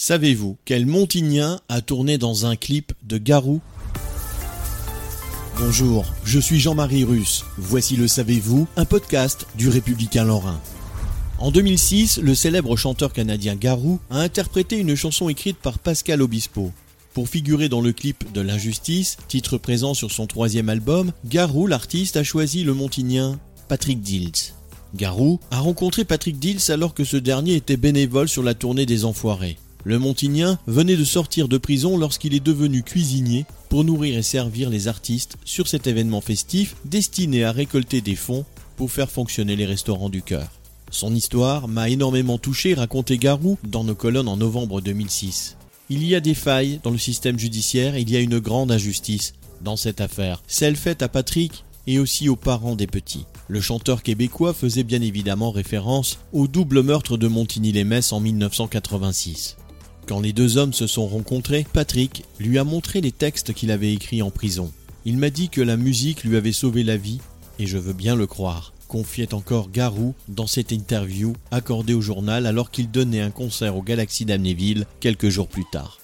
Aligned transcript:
Savez-vous 0.00 0.56
quel 0.64 0.86
Montignien 0.86 1.58
a 1.68 1.80
tourné 1.80 2.18
dans 2.18 2.46
un 2.46 2.54
clip 2.54 2.92
de 3.02 3.18
Garou? 3.18 3.60
Bonjour, 5.58 6.06
je 6.22 6.38
suis 6.38 6.60
Jean-Marie 6.60 7.02
Russe. 7.02 7.44
Voici 7.56 7.96
le 7.96 8.06
Savez-vous, 8.06 8.68
un 8.76 8.84
podcast 8.84 9.48
du 9.56 9.68
Républicain 9.68 10.22
Lorrain. 10.22 10.60
En 11.40 11.50
2006, 11.50 12.18
le 12.18 12.36
célèbre 12.36 12.76
chanteur 12.76 13.12
canadien 13.12 13.56
Garou 13.56 13.98
a 14.08 14.20
interprété 14.20 14.76
une 14.76 14.94
chanson 14.94 15.28
écrite 15.28 15.56
par 15.56 15.80
Pascal 15.80 16.22
Obispo. 16.22 16.70
Pour 17.12 17.28
figurer 17.28 17.68
dans 17.68 17.80
le 17.80 17.92
clip 17.92 18.30
de 18.32 18.40
L'Injustice, 18.40 19.16
titre 19.26 19.58
présent 19.58 19.94
sur 19.94 20.12
son 20.12 20.28
troisième 20.28 20.68
album, 20.68 21.10
Garou, 21.24 21.66
l'artiste, 21.66 22.16
a 22.16 22.22
choisi 22.22 22.62
le 22.62 22.72
montignien 22.72 23.40
Patrick 23.66 24.00
Dills. 24.00 24.54
Garou 24.94 25.40
a 25.50 25.58
rencontré 25.58 26.04
Patrick 26.04 26.38
Dills 26.38 26.70
alors 26.70 26.94
que 26.94 27.02
ce 27.02 27.16
dernier 27.16 27.56
était 27.56 27.76
bénévole 27.76 28.28
sur 28.28 28.44
la 28.44 28.54
tournée 28.54 28.86
des 28.86 29.04
Enfoirés. 29.04 29.58
Le 29.84 29.98
Montignien 29.98 30.58
venait 30.66 30.96
de 30.96 31.04
sortir 31.04 31.48
de 31.48 31.56
prison 31.56 31.96
lorsqu'il 31.96 32.34
est 32.34 32.44
devenu 32.44 32.82
cuisinier 32.82 33.46
pour 33.68 33.84
nourrir 33.84 34.18
et 34.18 34.22
servir 34.22 34.70
les 34.70 34.88
artistes 34.88 35.36
sur 35.44 35.68
cet 35.68 35.86
événement 35.86 36.20
festif 36.20 36.74
destiné 36.84 37.44
à 37.44 37.52
récolter 37.52 38.00
des 38.00 38.16
fonds 38.16 38.44
pour 38.76 38.90
faire 38.90 39.10
fonctionner 39.10 39.56
les 39.56 39.66
restaurants 39.66 40.08
du 40.08 40.22
cœur. 40.22 40.48
Son 40.90 41.14
histoire 41.14 41.68
m'a 41.68 41.88
énormément 41.88 42.38
touché, 42.38 42.74
racontait 42.74 43.18
Garou 43.18 43.58
dans 43.62 43.84
nos 43.84 43.94
colonnes 43.94 44.28
en 44.28 44.36
novembre 44.36 44.80
2006. 44.80 45.56
Il 45.90 46.04
y 46.04 46.14
a 46.14 46.20
des 46.20 46.34
failles 46.34 46.80
dans 46.82 46.90
le 46.90 46.98
système 46.98 47.38
judiciaire, 47.38 47.96
il 47.96 48.10
y 48.10 48.16
a 48.16 48.20
une 48.20 48.40
grande 48.40 48.72
injustice 48.72 49.34
dans 49.62 49.76
cette 49.76 50.00
affaire, 50.00 50.42
celle 50.46 50.76
faite 50.76 51.02
à 51.02 51.08
Patrick 51.08 51.64
et 51.86 51.98
aussi 51.98 52.28
aux 52.28 52.36
parents 52.36 52.76
des 52.76 52.86
petits. 52.86 53.26
Le 53.48 53.60
chanteur 53.60 54.02
québécois 54.02 54.52
faisait 54.52 54.82
bien 54.82 55.00
évidemment 55.00 55.50
référence 55.50 56.18
au 56.32 56.46
double 56.46 56.82
meurtre 56.82 57.16
de 57.16 57.28
Montigny-les-Metz 57.28 58.12
en 58.12 58.20
1986. 58.20 59.56
Quand 60.08 60.20
les 60.20 60.32
deux 60.32 60.56
hommes 60.56 60.72
se 60.72 60.86
sont 60.86 61.06
rencontrés, 61.06 61.66
Patrick 61.70 62.24
lui 62.38 62.58
a 62.58 62.64
montré 62.64 63.02
les 63.02 63.12
textes 63.12 63.52
qu'il 63.52 63.70
avait 63.70 63.92
écrits 63.92 64.22
en 64.22 64.30
prison. 64.30 64.72
Il 65.04 65.18
m'a 65.18 65.28
dit 65.28 65.50
que 65.50 65.60
la 65.60 65.76
musique 65.76 66.24
lui 66.24 66.38
avait 66.38 66.52
sauvé 66.52 66.82
la 66.82 66.96
vie, 66.96 67.20
et 67.58 67.66
je 67.66 67.76
veux 67.76 67.92
bien 67.92 68.16
le 68.16 68.26
croire, 68.26 68.72
confiait 68.88 69.34
encore 69.34 69.70
Garou 69.70 70.14
dans 70.28 70.46
cette 70.46 70.72
interview 70.72 71.34
accordée 71.50 71.92
au 71.92 72.00
journal 72.00 72.46
alors 72.46 72.70
qu'il 72.70 72.90
donnait 72.90 73.20
un 73.20 73.30
concert 73.30 73.76
au 73.76 73.82
Galaxy 73.82 74.24
d'Amnéville 74.24 74.86
quelques 75.00 75.28
jours 75.28 75.48
plus 75.48 75.66
tard. 75.70 75.98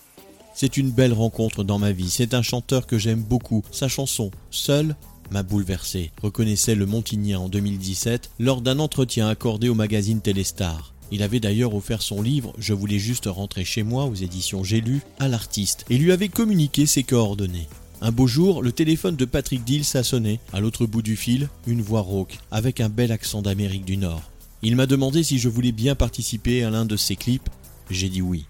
C'est 0.54 0.76
une 0.76 0.90
belle 0.90 1.14
rencontre 1.14 1.64
dans 1.64 1.78
ma 1.78 1.92
vie, 1.92 2.10
c'est 2.10 2.34
un 2.34 2.42
chanteur 2.42 2.86
que 2.86 2.98
j'aime 2.98 3.22
beaucoup, 3.22 3.64
sa 3.70 3.88
chanson 3.88 4.30
Seul 4.50 4.96
m'a 5.30 5.42
bouleversé, 5.42 6.10
reconnaissait 6.22 6.74
le 6.74 6.84
Montignien 6.84 7.38
en 7.38 7.48
2017 7.48 8.32
lors 8.38 8.60
d'un 8.60 8.80
entretien 8.80 9.28
accordé 9.28 9.70
au 9.70 9.74
magazine 9.74 10.20
Téléstar. 10.20 10.93
Il 11.10 11.22
avait 11.22 11.40
d'ailleurs 11.40 11.74
offert 11.74 12.02
son 12.02 12.22
livre 12.22 12.52
Je 12.58 12.72
voulais 12.72 12.98
juste 12.98 13.26
rentrer 13.26 13.64
chez 13.64 13.82
moi 13.82 14.04
aux 14.06 14.14
éditions 14.14 14.64
J'ai 14.64 14.80
lu 14.80 15.02
à 15.18 15.28
l'artiste 15.28 15.84
et 15.90 15.98
lui 15.98 16.12
avait 16.12 16.28
communiqué 16.28 16.86
ses 16.86 17.02
coordonnées. 17.02 17.68
Un 18.00 18.12
beau 18.12 18.26
jour, 18.26 18.62
le 18.62 18.72
téléphone 18.72 19.16
de 19.16 19.24
Patrick 19.24 19.64
Dills 19.64 19.96
a 19.96 20.02
sonné. 20.02 20.40
À 20.52 20.60
l'autre 20.60 20.86
bout 20.86 21.02
du 21.02 21.16
fil, 21.16 21.48
une 21.66 21.80
voix 21.80 22.02
rauque, 22.02 22.38
avec 22.50 22.80
un 22.80 22.88
bel 22.88 23.12
accent 23.12 23.40
d'Amérique 23.40 23.84
du 23.84 23.96
Nord. 23.96 24.22
Il 24.62 24.76
m'a 24.76 24.86
demandé 24.86 25.22
si 25.22 25.38
je 25.38 25.48
voulais 25.48 25.72
bien 25.72 25.94
participer 25.94 26.64
à 26.64 26.70
l'un 26.70 26.84
de 26.84 26.96
ses 26.96 27.16
clips. 27.16 27.48
J'ai 27.90 28.08
dit 28.08 28.22
oui. 28.22 28.44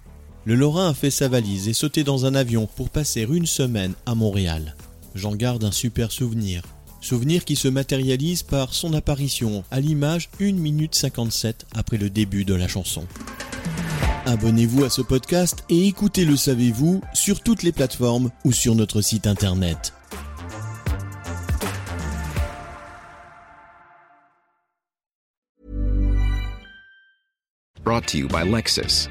Le 0.45 0.55
Lorrain 0.55 0.91
a 0.91 0.95
fait 0.95 1.11
sa 1.11 1.29
valise 1.29 1.69
et 1.69 1.73
sauté 1.73 2.05
dans 2.05 2.27
un 2.27 2.35
avion 2.35 2.69
pour 2.77 2.91
passer 2.91 3.27
une 3.31 3.47
semaine 3.47 3.95
à 4.07 4.15
Montréal. 4.15 4.75
J'en 5.15 5.35
garde 5.35 5.65
un 5.65 5.73
super 5.73 6.11
souvenir. 6.11 6.63
Souvenir 7.05 7.45
qui 7.45 7.55
se 7.55 7.69
matérialise 7.69 8.43
par 8.43 8.73
son 8.73 8.95
apparition 8.95 9.63
à 9.71 9.79
l'image 9.79 10.31
1 10.41 10.53
minute 10.53 10.95
57 10.95 11.67
après 11.75 11.99
le 11.99 12.09
début 12.09 12.47
de 12.47 12.55
la 12.55 12.67
chanson. 12.67 13.07
Abonnez-vous 14.25 14.85
à 14.85 14.89
ce 14.89 15.03
podcast 15.03 15.65
et 15.69 15.87
écoutez 15.87 16.25
Le 16.25 16.35
Savez-vous 16.35 17.03
sur 17.13 17.43
toutes 17.43 17.63
les 17.63 17.73
plateformes 17.73 18.31
ou 18.47 18.53
sur 18.53 18.75
notre 18.75 19.03
site 19.03 19.27
internet. 19.27 19.93
Brought 27.85 28.07
to 28.07 28.17
you 28.17 28.29
by 28.29 28.45
Lexus. 28.47 29.11